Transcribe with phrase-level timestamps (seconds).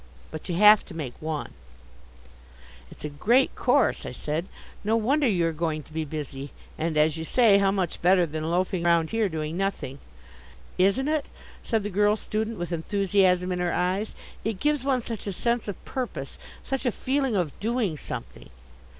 [0.31, 1.53] But you have to make one."
[2.89, 4.47] "It's a great course," I said.
[4.83, 8.25] "No wonder you are going to be busy; and, as you say, how much better
[8.25, 9.99] than loafing round here doing nothing."
[10.79, 11.27] "Isn't it?"
[11.61, 14.15] said the girl student with enthusiasm in her eyes.
[14.43, 18.49] "It gives one such a sense of purpose, such a feeling of doing something."